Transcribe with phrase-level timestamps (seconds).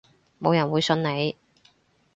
[0.41, 1.37] 冇人會信你